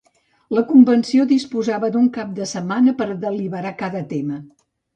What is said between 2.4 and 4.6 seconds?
de setmana per a deliberar cada tema.